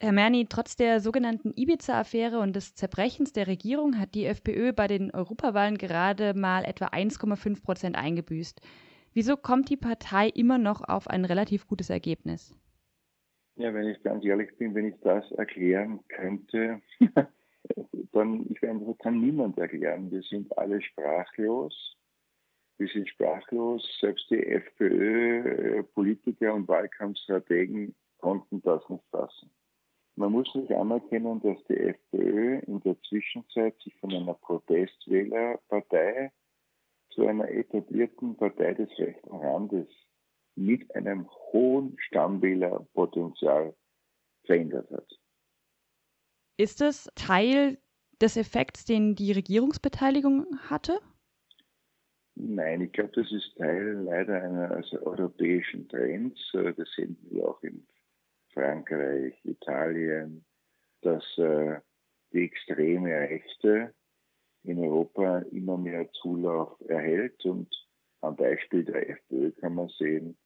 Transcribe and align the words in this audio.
Herr 0.00 0.12
Merni, 0.12 0.46
trotz 0.48 0.76
der 0.76 1.00
sogenannten 1.00 1.52
Ibiza-Affäre 1.56 2.38
und 2.38 2.54
des 2.54 2.76
Zerbrechens 2.76 3.32
der 3.32 3.48
Regierung 3.48 3.98
hat 3.98 4.14
die 4.14 4.26
FPÖ 4.26 4.72
bei 4.72 4.86
den 4.86 5.10
Europawahlen 5.10 5.76
gerade 5.76 6.34
mal 6.34 6.64
etwa 6.64 6.86
1,5 6.86 7.64
Prozent 7.64 7.96
eingebüßt. 7.96 8.60
Wieso 9.12 9.36
kommt 9.36 9.70
die 9.70 9.76
Partei 9.76 10.28
immer 10.28 10.56
noch 10.56 10.88
auf 10.88 11.08
ein 11.08 11.24
relativ 11.24 11.66
gutes 11.66 11.90
Ergebnis? 11.90 12.54
Ja, 13.56 13.74
wenn 13.74 13.88
ich 13.88 14.00
ganz 14.04 14.24
ehrlich 14.24 14.56
bin, 14.56 14.72
wenn 14.76 14.86
ich 14.86 14.94
das 15.00 15.28
erklären 15.32 15.98
könnte, 16.06 16.80
dann 18.12 18.46
ich 18.50 18.62
meine, 18.62 18.94
kann 19.02 19.20
niemand 19.20 19.58
erklären. 19.58 20.12
Wir 20.12 20.22
sind 20.22 20.56
alle 20.56 20.80
sprachlos. 20.80 21.96
Wir 22.76 22.86
sind 22.86 23.08
sprachlos. 23.08 23.98
Selbst 24.00 24.30
die 24.30 24.46
FPÖ-Politiker 24.46 26.54
und 26.54 26.68
Wahlkampfstrategen 26.68 27.96
konnten 28.18 28.62
das 28.62 28.88
nicht 28.88 29.02
fassen. 29.10 29.50
Man 30.18 30.32
muss 30.32 30.52
nicht 30.52 30.72
anerkennen, 30.72 31.40
dass 31.42 31.62
die 31.68 31.76
FPÖ 31.76 32.58
in 32.66 32.80
der 32.80 33.00
Zwischenzeit 33.02 33.80
sich 33.84 33.94
von 34.00 34.12
einer 34.12 34.34
Protestwählerpartei 34.34 36.32
zu 37.10 37.24
einer 37.24 37.48
etablierten 37.48 38.36
Partei 38.36 38.74
des 38.74 38.90
rechten 38.98 39.30
Randes 39.30 39.86
mit 40.56 40.92
einem 40.96 41.30
hohen 41.52 41.96
Stammwählerpotenzial 42.00 43.76
verändert 44.44 44.90
hat. 44.90 45.08
Ist 46.56 46.80
es 46.80 47.08
Teil 47.14 47.78
des 48.20 48.36
Effekts, 48.36 48.84
den 48.84 49.14
die 49.14 49.30
Regierungsbeteiligung 49.30 50.46
hatte? 50.68 50.98
Nein, 52.34 52.80
ich 52.80 52.90
glaube, 52.90 53.12
das 53.14 53.30
ist 53.30 53.54
Teil 53.56 54.02
leider 54.02 54.42
eines 54.42 54.92
europäischen 54.94 55.88
Trends. 55.88 56.40
Das 56.52 56.88
sehen 56.96 57.16
wir 57.30 57.48
auch 57.48 57.62
in 57.62 57.86
Frankreich, 58.58 59.34
Italien, 59.44 60.44
dass 61.02 61.22
äh, 61.38 61.76
die 62.32 62.42
extreme 62.42 63.08
Rechte 63.08 63.94
in 64.64 64.80
Europa 64.80 65.38
immer 65.52 65.76
mehr 65.78 66.10
Zulauf 66.14 66.76
erhält. 66.88 67.44
Und 67.44 67.68
am 68.20 68.34
Beispiel 68.34 68.84
der 68.84 69.10
FPÖ 69.10 69.52
kann 69.52 69.76
man 69.76 69.88
sehen, 69.90 70.36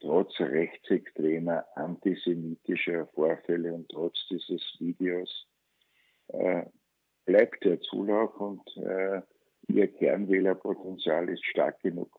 trotz 0.00 0.32
rechtsextremer 0.40 1.64
antisemitischer 1.76 3.06
Vorfälle 3.14 3.72
und 3.72 3.88
trotz 3.88 4.18
dieses 4.28 4.62
Videos 4.80 5.46
äh, 6.28 6.64
bleibt 7.24 7.64
der 7.64 7.80
Zulauf 7.82 8.36
und 8.40 8.66
äh, 8.78 9.22
ihr 9.68 9.86
Kernwählerpotenzial 9.92 11.28
ist 11.28 11.44
stark 11.44 11.80
genug. 11.82 12.10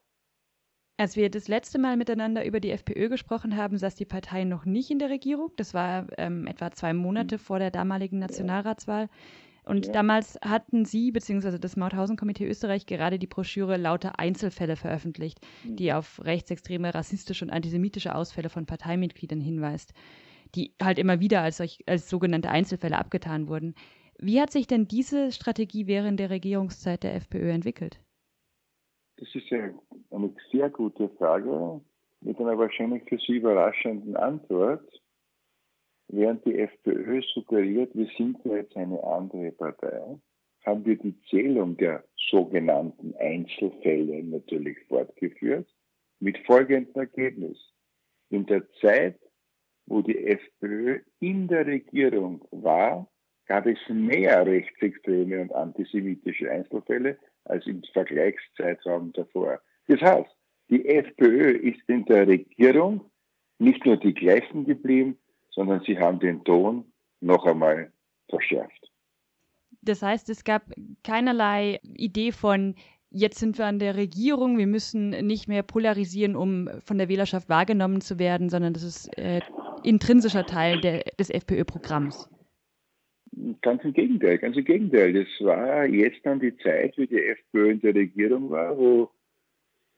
Als 0.97 1.17
wir 1.17 1.29
das 1.29 1.49
letzte 1.49 1.77
Mal 1.77 1.97
miteinander 1.97 2.45
über 2.45 2.61
die 2.61 2.71
FPÖ 2.71 3.09
gesprochen 3.09 3.57
haben, 3.57 3.77
saß 3.77 3.95
die 3.95 4.05
Partei 4.05 4.45
noch 4.45 4.63
nicht 4.65 4.91
in 4.91 4.99
der 4.99 5.09
Regierung. 5.09 5.51
Das 5.57 5.73
war 5.73 6.07
ähm, 6.17 6.47
etwa 6.47 6.71
zwei 6.71 6.93
Monate 6.93 7.35
mhm. 7.35 7.39
vor 7.39 7.59
der 7.59 7.69
damaligen 7.69 8.19
Nationalratswahl. 8.19 9.09
Und 9.65 9.87
ja. 9.87 9.91
damals 9.91 10.39
hatten 10.41 10.85
Sie 10.85 11.11
bzw. 11.11 11.57
das 11.57 11.75
Mauthausen-Komitee 11.75 12.47
Österreich 12.47 12.85
gerade 12.85 13.19
die 13.19 13.27
Broschüre 13.27 13.75
Lauter 13.77 14.19
Einzelfälle 14.19 14.77
veröffentlicht, 14.77 15.39
mhm. 15.63 15.75
die 15.75 15.91
auf 15.91 16.23
rechtsextreme, 16.23 16.93
rassistische 16.93 17.43
und 17.43 17.51
antisemitische 17.51 18.15
Ausfälle 18.15 18.49
von 18.49 18.65
Parteimitgliedern 18.65 19.41
hinweist, 19.41 19.93
die 20.53 20.75
halt 20.81 20.97
immer 20.97 21.19
wieder 21.19 21.41
als, 21.41 21.61
als 21.87 22.09
sogenannte 22.09 22.49
Einzelfälle 22.49 22.97
abgetan 22.97 23.49
wurden. 23.49 23.75
Wie 24.17 24.39
hat 24.39 24.51
sich 24.51 24.67
denn 24.67 24.87
diese 24.87 25.33
Strategie 25.33 25.87
während 25.87 26.21
der 26.21 26.29
Regierungszeit 26.29 27.03
der 27.03 27.15
FPÖ 27.15 27.51
entwickelt? 27.51 27.99
Das 29.17 29.33
ist 29.33 29.51
eine 29.51 30.35
sehr 30.51 30.69
gute 30.69 31.09
Frage 31.09 31.81
mit 32.21 32.39
einer 32.39 32.57
wahrscheinlich 32.57 33.03
für 33.07 33.17
Sie 33.17 33.37
überraschenden 33.37 34.17
Antwort. 34.17 35.01
Während 36.07 36.45
die 36.45 36.59
FPÖ 36.59 37.21
suggeriert, 37.33 37.95
wir 37.95 38.07
sind 38.17 38.37
ja 38.43 38.57
jetzt 38.57 38.75
eine 38.75 39.01
andere 39.03 39.51
Partei, 39.53 40.19
haben 40.65 40.85
wir 40.85 40.97
die 40.97 41.19
Zählung 41.29 41.77
der 41.77 42.03
sogenannten 42.29 43.15
Einzelfälle 43.15 44.23
natürlich 44.23 44.77
fortgeführt 44.87 45.67
mit 46.19 46.37
folgendem 46.45 46.95
Ergebnis. 46.95 47.57
In 48.29 48.45
der 48.45 48.69
Zeit, 48.81 49.19
wo 49.85 50.01
die 50.01 50.25
FPÖ 50.25 50.99
in 51.19 51.47
der 51.47 51.65
Regierung 51.65 52.45
war, 52.51 53.09
gab 53.45 53.65
es 53.65 53.77
mehr 53.87 54.45
rechtsextreme 54.45 55.41
und 55.41 55.53
antisemitische 55.53 56.49
Einzelfälle 56.49 57.17
als 57.45 57.65
im 57.67 57.83
Vergleichszeitraum 57.93 59.13
davor. 59.13 59.59
Das 59.87 60.01
heißt, 60.01 60.29
die 60.69 60.87
FPÖ 60.87 61.51
ist 61.51 61.81
in 61.87 62.05
der 62.05 62.27
Regierung 62.27 63.11
nicht 63.59 63.85
nur 63.85 63.97
die 63.97 64.13
gleichen 64.13 64.65
geblieben, 64.65 65.17
sondern 65.51 65.81
sie 65.85 65.97
haben 65.97 66.19
den 66.19 66.43
Ton 66.43 66.91
noch 67.21 67.45
einmal 67.45 67.91
verschärft. 68.29 68.91
Das 69.81 70.01
heißt, 70.01 70.29
es 70.29 70.43
gab 70.43 70.63
keinerlei 71.03 71.79
Idee 71.83 72.31
von, 72.31 72.75
jetzt 73.11 73.39
sind 73.39 73.57
wir 73.57 73.65
an 73.65 73.79
der 73.79 73.95
Regierung, 73.95 74.57
wir 74.57 74.67
müssen 74.67 75.09
nicht 75.09 75.47
mehr 75.47 75.63
polarisieren, 75.63 76.35
um 76.35 76.69
von 76.83 76.97
der 76.97 77.07
Wählerschaft 77.07 77.49
wahrgenommen 77.49 78.01
zu 78.01 78.17
werden, 78.19 78.49
sondern 78.49 78.73
das 78.73 78.83
ist 78.83 79.17
äh, 79.17 79.41
intrinsischer 79.83 80.45
Teil 80.45 80.81
der, 80.81 81.03
des 81.19 81.29
FPÖ-Programms. 81.29 82.29
Ganz 83.61 83.83
im 83.83 83.93
Gegenteil, 83.93 84.37
ganz 84.37 84.55
im 84.55 84.63
Gegenteil. 84.63 85.13
Das 85.13 85.27
war 85.45 85.85
jetzt 85.85 86.25
dann 86.25 86.39
die 86.39 86.55
Zeit, 86.57 86.97
wie 86.97 87.07
die 87.07 87.21
FPÖ 87.21 87.71
in 87.71 87.81
der 87.81 87.95
Regierung 87.95 88.49
war, 88.49 88.77
wo 88.77 89.11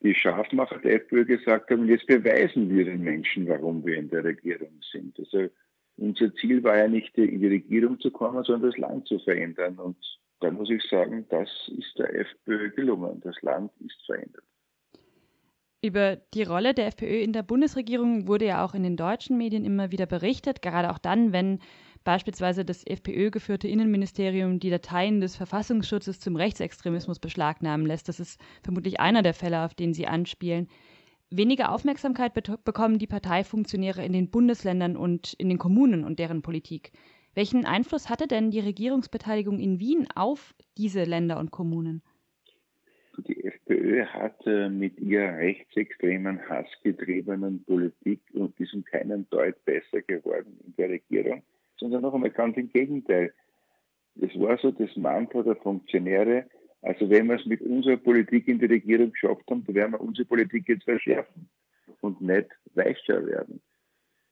die 0.02 0.14
Schafmacher 0.14 0.78
der 0.78 0.96
FPÖ 0.96 1.24
gesagt 1.24 1.70
haben, 1.70 1.88
jetzt 1.88 2.06
beweisen 2.06 2.68
wir 2.70 2.84
den 2.84 3.02
Menschen, 3.02 3.48
warum 3.48 3.84
wir 3.84 3.96
in 3.96 4.10
der 4.10 4.24
Regierung 4.24 4.80
sind. 4.92 5.18
Also 5.18 5.48
unser 5.96 6.32
Ziel 6.34 6.62
war 6.62 6.78
ja 6.78 6.88
nicht, 6.88 7.16
in 7.18 7.40
die 7.40 7.48
Regierung 7.48 7.98
zu 8.00 8.10
kommen, 8.10 8.42
sondern 8.44 8.70
das 8.70 8.78
Land 8.78 9.08
zu 9.08 9.18
verändern. 9.18 9.78
Und 9.78 9.96
da 10.40 10.50
muss 10.50 10.70
ich 10.70 10.82
sagen, 10.84 11.26
das 11.30 11.48
ist 11.76 11.98
der 11.98 12.14
FPÖ 12.14 12.70
gelungen. 12.70 13.20
Das 13.22 13.40
Land 13.42 13.72
ist 13.84 14.00
verändert. 14.06 14.44
Über 15.80 16.16
die 16.34 16.42
Rolle 16.42 16.74
der 16.74 16.88
FPÖ 16.88 17.20
in 17.20 17.32
der 17.32 17.42
Bundesregierung 17.44 18.26
wurde 18.26 18.46
ja 18.46 18.64
auch 18.64 18.74
in 18.74 18.82
den 18.82 18.96
deutschen 18.96 19.38
Medien 19.38 19.64
immer 19.64 19.92
wieder 19.92 20.06
berichtet, 20.06 20.60
gerade 20.60 20.90
auch 20.90 20.98
dann, 20.98 21.32
wenn 21.32 21.60
beispielsweise 22.08 22.64
das 22.64 22.86
FPÖ-geführte 22.86 23.68
Innenministerium 23.68 24.60
die 24.60 24.70
Dateien 24.70 25.20
des 25.20 25.36
Verfassungsschutzes 25.36 26.20
zum 26.20 26.36
Rechtsextremismus 26.36 27.18
beschlagnahmen 27.18 27.84
lässt. 27.84 28.08
Das 28.08 28.18
ist 28.18 28.40
vermutlich 28.62 28.98
einer 28.98 29.20
der 29.20 29.34
Fälle, 29.34 29.62
auf 29.62 29.74
den 29.74 29.92
Sie 29.92 30.06
anspielen. 30.06 30.68
Weniger 31.28 31.70
Aufmerksamkeit 31.70 32.32
bekommen 32.32 32.98
die 32.98 33.06
Parteifunktionäre 33.06 34.02
in 34.02 34.14
den 34.14 34.30
Bundesländern 34.30 34.96
und 34.96 35.34
in 35.34 35.50
den 35.50 35.58
Kommunen 35.58 36.02
und 36.02 36.18
deren 36.18 36.40
Politik. 36.40 36.92
Welchen 37.34 37.66
Einfluss 37.66 38.08
hatte 38.08 38.26
denn 38.26 38.50
die 38.50 38.60
Regierungsbeteiligung 38.60 39.58
in 39.58 39.78
Wien 39.78 40.08
auf 40.14 40.54
diese 40.78 41.04
Länder 41.04 41.38
und 41.38 41.50
Kommunen? 41.50 42.00
Die 43.18 43.44
FPÖ 43.44 44.06
hat 44.06 44.46
äh, 44.46 44.70
mit 44.70 44.98
ihrer 44.98 45.36
rechtsextremen, 45.36 46.40
hassgetriebenen 46.48 47.64
Politik 47.64 48.22
und 48.32 48.58
diesem 48.58 48.82
keinen 48.82 49.28
Deut 49.28 49.62
besser 49.66 50.00
geworden 50.00 50.58
in 50.64 50.74
der 50.76 50.88
Regierung 50.88 51.42
sondern 51.78 52.02
noch 52.02 52.14
einmal 52.14 52.30
ganz 52.30 52.56
im 52.56 52.70
Gegenteil. 52.70 53.32
Das 54.14 54.30
war 54.38 54.58
so 54.58 54.70
das 54.70 54.94
Mantra 54.96 55.42
der 55.42 55.56
Funktionäre. 55.56 56.46
Also 56.82 57.08
wenn 57.10 57.26
wir 57.26 57.36
es 57.36 57.46
mit 57.46 57.60
unserer 57.60 57.96
Politik 57.96 58.48
in 58.48 58.58
die 58.58 58.66
Regierung 58.66 59.12
geschafft 59.12 59.50
haben, 59.50 59.64
dann 59.64 59.74
werden 59.74 59.92
wir 59.92 60.00
unsere 60.00 60.26
Politik 60.26 60.68
jetzt 60.68 60.84
verschärfen 60.84 61.48
und 62.00 62.20
nicht 62.20 62.48
weicher 62.74 63.24
werden. 63.26 63.60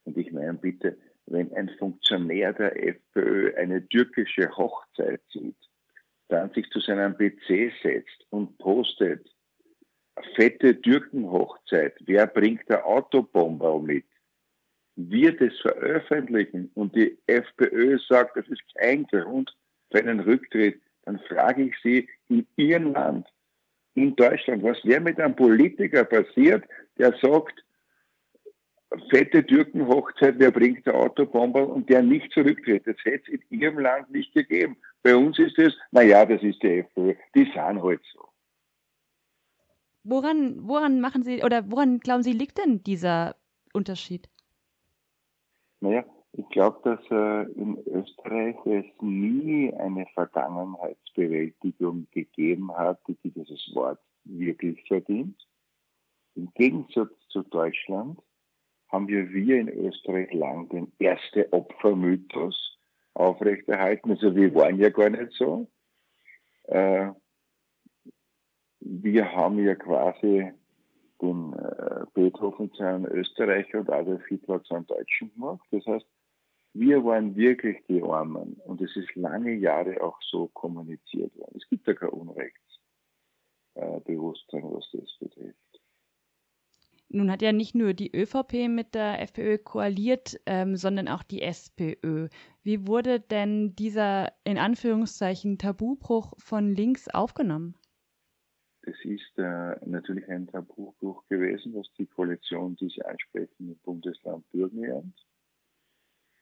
Und 0.05 0.17
ich 0.17 0.33
meine 0.33 0.55
bitte, 0.55 0.97
wenn 1.27 1.53
ein 1.55 1.69
Funktionär 1.79 2.53
der 2.53 2.77
FPÖ 2.85 3.55
eine 3.57 3.87
türkische 3.89 4.49
Hochzeit 4.57 5.21
sieht, 5.33 5.57
dann 6.29 6.51
sich 6.51 6.69
zu 6.71 6.81
seinem 6.81 7.17
PC 7.17 7.73
setzt 7.83 8.27
und 8.31 8.59
postet, 8.59 9.29
fette 10.35 10.81
Türkenhochzeit, 10.81 11.95
wer 12.01 12.27
bringt 12.27 12.69
der 12.69 12.87
Autobomber 12.87 13.81
mit? 13.81 14.05
Wir 14.97 15.37
das 15.37 15.53
veröffentlichen 15.61 16.71
und 16.75 16.95
die 16.97 17.19
FPÖ 17.27 17.99
sagt, 18.09 18.37
das 18.37 18.49
ist 18.49 18.63
kein 18.79 19.05
Grund 19.05 19.55
für 19.91 19.99
einen 19.99 20.21
Rücktritt, 20.21 20.81
dann 21.05 21.19
frage 21.21 21.65
ich 21.65 21.75
Sie 21.83 22.09
in 22.29 22.47
Ihrem 22.57 22.93
Land, 22.93 23.27
in 23.95 24.17
Deutschland, 24.17 24.63
was 24.63 24.85
wäre 24.85 25.01
mit 25.01 25.21
einem 25.21 25.37
Politiker 25.37 26.05
passiert, 26.05 26.65
der 26.99 27.15
sagt, 27.23 27.65
fette 29.11 29.45
Türkenhochzeit, 29.45 30.39
wer 30.39 30.51
bringt 30.51 30.87
der 30.87 30.95
Autobomber 30.95 31.69
und 31.69 31.89
der 31.89 32.03
nicht 32.03 32.33
zurücktritt. 32.33 32.87
Das 32.87 32.97
hätte 33.05 33.33
es 33.33 33.41
in 33.51 33.61
Ihrem 33.61 33.79
Land 33.79 34.11
nicht 34.11 34.33
gegeben. 34.33 34.77
Bei 35.03 35.15
uns 35.15 35.39
ist 35.39 35.59
es, 35.59 35.75
naja, 35.91 36.25
das 36.25 36.43
ist 36.43 36.63
die 36.63 36.81
FPÖ, 36.81 37.15
die 37.35 37.45
sind 37.45 37.83
halt 37.83 38.01
so. 38.13 38.29
Woran, 40.05 40.69
woran 40.69 41.01
machen 41.01 41.23
Sie 41.23 41.43
oder 41.43 41.71
woran 41.71 41.99
glauben 41.99 42.23
Sie, 42.23 42.33
liegt 42.33 42.59
denn 42.59 42.83
dieser 42.85 43.37
Unterschied? 43.73 44.29
Naja, 45.87 46.05
ich 46.33 46.49
glaube, 46.49 46.81
dass 46.83 47.01
äh, 47.13 47.53
in 47.53 47.79
Österreich 47.87 48.57
es 48.67 48.87
nie 49.01 49.73
eine 49.75 50.05
Vergangenheitsbewältigung 50.15 52.09
gegeben 52.11 52.77
hat, 52.77 52.99
die 53.07 53.17
dieses 53.23 53.73
Wort 53.73 54.01
wirklich 54.25 54.83
verdient. 54.89 55.41
Im 56.35 56.51
Gegensatz 56.55 57.13
zu 57.29 57.43
Deutschland 57.45 58.19
haben 58.89 59.07
wir, 59.07 59.33
wir 59.33 59.61
in 59.61 59.69
Österreich 59.69 60.33
lang 60.33 60.69
den 60.71 60.93
erste 60.99 61.53
Opfermythos 61.53 62.79
aufrechterhalten. 63.15 64.11
Also 64.11 64.35
wir 64.35 64.53
waren 64.57 64.81
ja 64.81 64.89
gar 64.91 65.11
nicht 65.11 65.35
so. 65.35 65.69
Äh, 66.65 67.11
wir 68.81 69.33
haben 69.33 69.65
ja 69.65 69.77
quasi 69.77 70.53
den 71.21 71.53
äh, 71.55 72.05
Beethoven 72.15 72.73
zu 72.73 72.83
einem 72.83 73.05
Österreicher 73.07 73.81
und 73.81 73.91
Adolf 73.91 74.25
Hitler 74.27 74.63
zu 74.65 74.75
einem 74.75 74.87
Deutschen 74.87 75.33
gemacht. 75.35 75.67
Das 75.71 75.85
heißt, 75.87 76.07
wir 76.75 77.05
waren 77.05 77.37
wirklich 77.37 77.79
die 77.89 78.03
Armen 78.03 78.55
und 78.65 78.81
es 78.83 78.97
ist 78.97 79.15
lange 79.15 79.55
Jahre 79.55 80.03
auch 80.03 80.21
so 80.23 80.49
kommuniziert 80.49 81.35
worden. 81.37 81.57
Es 81.57 81.69
gibt 81.69 81.87
ja 81.87 81.95
kein 81.95 82.09
Unrechtsbewusstsein, 82.11 84.65
äh, 84.65 84.73
was 84.73 84.91
das 84.93 85.17
betrifft. 85.19 85.57
Nun 87.09 87.31
hat 87.31 87.41
ja 87.41 87.53
nicht 87.53 87.75
nur 87.75 87.95
die 87.95 88.15
ÖVP 88.15 88.69
mit 88.69 88.95
der 88.95 89.23
FPÖ 89.23 89.57
koaliert, 89.59 90.39
ähm, 90.45 90.77
sondern 90.77 91.09
auch 91.09 91.23
die 91.23 91.41
SPÖ. 91.41 92.29
Wie 92.63 92.87
wurde 92.87 93.21
denn 93.21 93.75
dieser 93.77 94.33
in 94.45 94.59
Anführungszeichen 94.59 95.57
Tabubruch 95.57 96.35
von 96.39 96.75
links 96.75 97.09
aufgenommen? 97.09 97.77
Es 98.87 99.05
ist 99.05 99.39
äh, 99.39 99.77
natürlich 99.85 100.29
ein 100.29 100.47
Tabubruch 100.47 101.25
gewesen, 101.29 101.75
was 101.75 101.87
die 101.99 102.07
Koalition, 102.07 102.77
die 102.77 102.89
Sie 102.89 103.03
ansprechen, 103.03 103.69
im 103.69 103.77
Bundesland 103.85 104.45
Burgenland 104.53 105.15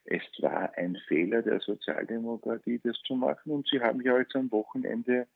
es 0.04 0.22
war 0.38 0.76
ein 0.76 0.96
Fehler 1.08 1.42
der 1.42 1.60
Sozialdemokratie, 1.60 2.78
das 2.82 3.00
zu 3.06 3.14
machen. 3.14 3.52
Und 3.52 3.68
Sie 3.68 3.80
haben 3.80 4.02
ja 4.02 4.18
jetzt 4.18 4.36
am 4.36 4.50
Wochenende 4.52 5.26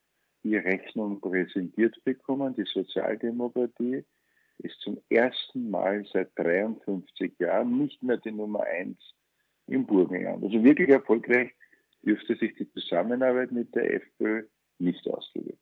die 0.45 0.57
Rechnung 0.57 1.21
präsentiert 1.21 1.97
bekommen. 2.05 2.55
Die 2.55 2.65
Sozialdemokratie 2.65 4.05
ist 4.59 4.81
zum 4.81 5.01
ersten 5.09 5.71
Mal 5.71 6.05
seit 6.13 6.31
53 6.37 7.39
Jahren 7.39 7.79
nicht 7.79 8.03
mehr 8.03 8.19
die 8.19 8.33
Nummer 8.33 8.65
eins 8.65 8.99
im 9.67 9.87
Burgenland. 9.87 10.45
Also 10.45 10.63
wirklich 10.63 10.91
erfolgreich 10.91 11.55
dürfte 12.03 12.37
sich 12.37 12.55
die 12.57 12.71
Zusammenarbeit 12.73 13.53
mit 13.53 13.75
der 13.75 13.95
FPÖ 13.95 14.45
nicht 14.79 15.09
ausgewirkt. 15.09 15.59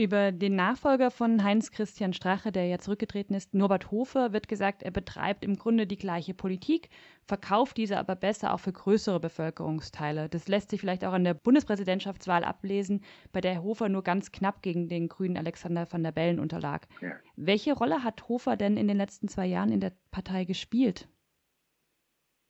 Über 0.00 0.32
den 0.32 0.56
Nachfolger 0.56 1.10
von 1.10 1.44
Heinz-Christian 1.44 2.14
Strache, 2.14 2.52
der 2.52 2.66
ja 2.66 2.78
zurückgetreten 2.78 3.34
ist, 3.34 3.52
Norbert 3.52 3.90
Hofer, 3.90 4.32
wird 4.32 4.48
gesagt, 4.48 4.82
er 4.82 4.92
betreibt 4.92 5.44
im 5.44 5.56
Grunde 5.56 5.86
die 5.86 5.98
gleiche 5.98 6.32
Politik, 6.32 6.88
verkauft 7.26 7.76
diese 7.76 7.98
aber 7.98 8.16
besser 8.16 8.54
auch 8.54 8.60
für 8.60 8.72
größere 8.72 9.20
Bevölkerungsteile. 9.20 10.30
Das 10.30 10.48
lässt 10.48 10.70
sich 10.70 10.80
vielleicht 10.80 11.04
auch 11.04 11.12
an 11.12 11.24
der 11.24 11.34
Bundespräsidentschaftswahl 11.34 12.44
ablesen, 12.44 13.02
bei 13.30 13.42
der 13.42 13.62
Hofer 13.62 13.90
nur 13.90 14.02
ganz 14.02 14.32
knapp 14.32 14.62
gegen 14.62 14.88
den 14.88 15.08
grünen 15.08 15.36
Alexander 15.36 15.86
van 15.90 16.02
der 16.02 16.12
Bellen 16.12 16.40
unterlag. 16.40 16.88
Ja. 17.02 17.12
Welche 17.36 17.74
Rolle 17.74 18.02
hat 18.02 18.26
Hofer 18.26 18.56
denn 18.56 18.78
in 18.78 18.88
den 18.88 18.96
letzten 18.96 19.28
zwei 19.28 19.44
Jahren 19.44 19.70
in 19.70 19.80
der 19.80 19.92
Partei 20.12 20.46
gespielt? 20.46 21.10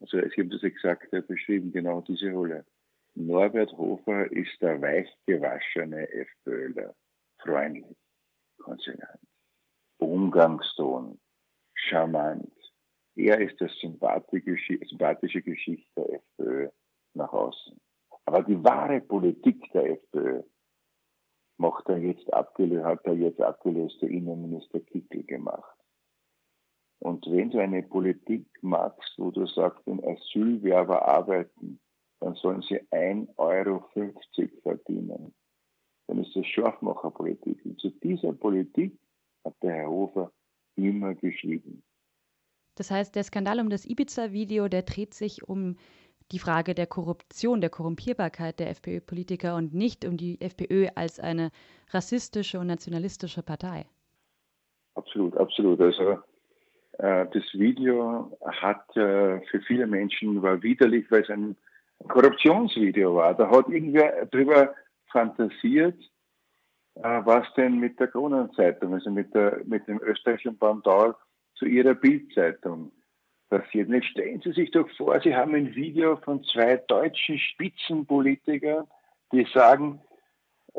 Also 0.01 0.19
ich 0.19 0.39
habe 0.39 0.51
das 0.51 0.63
exakt 0.63 1.11
beschrieben, 1.27 1.73
genau 1.73 2.01
diese 2.01 2.31
Rolle. 2.31 2.65
Norbert 3.17 3.73
Hofer 3.73 4.31
ist 4.31 4.63
der 4.63 4.81
weichgewaschene 4.81 6.09
FPÖler 6.13 6.95
freundlich, 7.43 7.97
konsequent, 8.59 9.21
Umgangston, 9.99 11.21
charmant. 11.75 12.53
Er 13.17 13.41
ist 13.41 13.61
das 13.61 13.73
sympathische 13.81 15.43
Geschichte 15.43 15.91
der 15.97 16.15
FPÖ 16.15 16.69
nach 17.15 17.33
außen. 17.33 17.79
Aber 18.25 18.43
die 18.43 18.63
wahre 18.63 19.01
Politik 19.01 19.71
der 19.73 19.91
FPÖ 19.91 20.43
macht 21.59 21.89
er 21.89 21.99
jetzt 21.99 22.27
hat 22.33 22.57
er 22.59 23.15
jetzt 23.15 23.41
abgelöste 23.41 24.07
Innenminister 24.07 24.81
Kickel 24.81 25.25
gemacht. 25.25 25.77
Und 27.01 27.27
wenn 27.27 27.51
du 27.51 27.59
eine 27.59 27.83
Politik 27.83 28.47
machst, 28.63 29.15
wo 29.17 29.31
du 29.31 29.47
sagst, 29.47 29.87
wenn 29.87 30.05
Asylwerber 30.05 31.07
arbeiten, 31.07 31.81
dann 32.21 32.35
sollen 32.35 32.63
sie 32.63 32.81
1,50 32.91 33.39
Euro 33.39 33.89
verdienen 34.63 35.35
dann 36.11 36.25
ist 36.25 36.35
das 36.35 36.45
Scharfmacherpolitik. 36.47 37.65
Und 37.65 37.81
zu 37.81 37.91
dieser 38.03 38.33
Politik 38.33 38.99
hat 39.45 39.55
der 39.63 39.75
Herr 39.75 39.89
Hofer 39.89 40.33
immer 40.75 41.15
geschrieben. 41.15 41.85
Das 42.75 42.91
heißt, 42.91 43.15
der 43.15 43.23
Skandal 43.23 43.61
um 43.61 43.71
das 43.71 43.87
Ibiza-Video, 43.87 44.67
der 44.67 44.83
dreht 44.83 45.15
sich 45.15 45.49
um 45.49 45.77
die 46.33 46.41
Frage 46.41 46.75
der 46.75 46.89
Korruption, 46.89 47.61
der 47.61 47.71
Korrumpierbarkeit 47.71 48.59
der 48.59 48.71
FPÖ-Politiker 48.71 49.55
und 49.55 49.73
nicht 49.73 50.05
um 50.05 50.17
die 50.17 50.41
FPÖ 50.41 50.89
als 50.97 51.21
eine 51.21 51.53
rassistische 51.91 52.59
und 52.59 52.67
nationalistische 52.67 53.43
Partei. 53.43 53.87
Absolut, 54.95 55.37
absolut. 55.37 55.81
Also 55.81 56.19
äh, 56.99 57.27
das 57.33 57.45
Video 57.53 58.37
hat 58.43 58.97
äh, 58.97 59.41
für 59.47 59.61
viele 59.67 59.87
Menschen 59.87 60.43
war 60.43 60.61
widerlich, 60.61 61.09
weil 61.11 61.23
es 61.23 61.31
ein 61.31 61.57
Korruptionsvideo 62.09 63.15
war. 63.15 63.35
Da 63.35 63.49
hat 63.49 63.69
irgendwer 63.69 64.27
drüber 64.27 64.75
fantasiert, 65.11 65.99
äh, 66.95 67.21
was 67.25 67.47
denn 67.55 67.79
mit 67.79 67.99
der 68.01 68.09
Kronenzeitung, 68.09 68.95
also 68.95 69.11
mit, 69.11 69.35
der, 69.35 69.61
mit 69.65 69.87
dem 69.87 70.01
österreichischen 70.01 70.59
Pendant 70.59 71.15
zu 71.55 71.67
ihrer 71.67 71.95
Bildzeitung 71.95 72.93
passiert. 73.49 73.89
Und 73.89 73.95
jetzt 73.95 74.07
stellen 74.07 74.41
Sie 74.43 74.53
sich 74.53 74.71
doch 74.71 74.89
vor, 74.97 75.21
Sie 75.21 75.35
haben 75.35 75.55
ein 75.55 75.75
Video 75.75 76.17
von 76.17 76.43
zwei 76.45 76.77
deutschen 76.77 77.39
Spitzenpolitikern, 77.39 78.87
die 79.33 79.47
sagen 79.53 80.01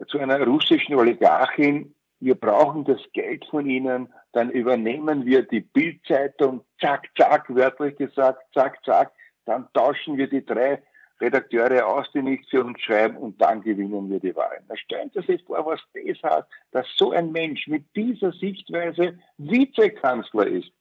zu 0.08 0.20
einer 0.20 0.42
russischen 0.46 0.96
Oligarchin, 0.96 1.94
wir 2.20 2.36
brauchen 2.36 2.86
das 2.86 3.02
Geld 3.14 3.46
von 3.46 3.66
Ihnen, 3.66 4.14
dann 4.32 4.52
übernehmen 4.52 5.26
wir 5.26 5.42
die 5.42 5.62
Bildzeitung, 5.62 6.64
zack, 6.80 7.10
zack, 7.18 7.54
wörtlich 7.54 7.98
gesagt, 7.98 8.44
zack, 8.54 8.84
zack, 8.86 9.12
dann 9.46 9.68
tauschen 9.74 10.18
wir 10.18 10.30
die 10.30 10.46
drei 10.46 10.82
Redakteure 11.22 11.86
aus, 11.86 12.12
die 12.14 12.22
nicht 12.22 12.50
für 12.50 12.64
uns 12.64 12.82
schreiben 12.82 13.18
und 13.18 13.40
dann 13.42 13.62
gewinnen 13.62 14.10
wir 14.10 14.20
die 14.20 14.36
Wahlen. 14.36 14.64
Da 14.68 14.76
stellen 14.76 15.12
Sie 15.14 15.22
sich 15.22 15.44
vor, 15.44 15.66
was 15.66 15.80
das 15.94 16.24
hat, 16.24 16.48
dass 16.72 16.88
so 16.98 17.12
ein 17.12 17.32
Mensch 17.32 17.68
mit 17.68 17.86
dieser 17.96 18.32
Sichtweise 18.32 19.20
Vizekanzler 19.38 20.48
ist. 20.48 20.72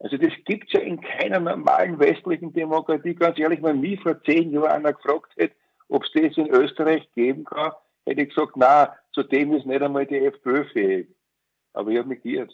Also 0.00 0.16
das 0.16 0.32
gibt 0.44 0.68
es 0.68 0.74
ja 0.74 0.80
in 0.80 1.00
keiner 1.00 1.40
normalen 1.40 1.98
westlichen 1.98 2.52
Demokratie. 2.52 3.14
Ganz 3.14 3.38
ehrlich, 3.38 3.62
wenn 3.62 3.80
mich 3.80 4.00
vor 4.00 4.22
zehn 4.22 4.52
Jahren 4.52 4.70
einer 4.70 4.92
gefragt 4.92 5.32
hätte, 5.36 5.56
ob 5.88 6.04
es 6.04 6.12
das 6.12 6.36
in 6.36 6.50
Österreich 6.50 7.08
geben 7.14 7.44
kann, 7.44 7.72
hätte 8.06 8.22
ich 8.22 8.28
gesagt, 8.28 8.52
na, 8.56 8.94
zu 9.12 9.22
dem 9.22 9.52
ist 9.54 9.66
nicht 9.66 9.82
einmal 9.82 10.06
die 10.06 10.18
FPÖ 10.18 10.64
fähig. 10.66 11.08
Aber 11.72 11.90
ich 11.90 11.98
habe 11.98 12.08
mich 12.08 12.22
geirrt. 12.22 12.52